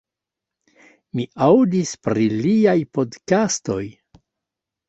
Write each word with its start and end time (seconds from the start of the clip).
Mi 1.19 1.25
aŭdis 1.47 1.91
pri 2.07 2.25
liaj 2.39 2.77
podkastoj 2.99 3.81